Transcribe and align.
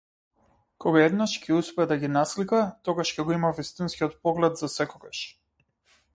Кога 0.85 1.03
еднаш 1.09 1.35
ќе 1.43 1.53
успее 1.57 1.87
да 1.91 1.97
ги 2.05 2.09
наслика, 2.13 2.63
тогаш 2.89 3.13
ќе 3.19 3.27
го 3.29 3.37
има 3.37 3.53
вистинскиот 3.61 4.19
поглед 4.27 4.61
засекогаш. 4.65 5.23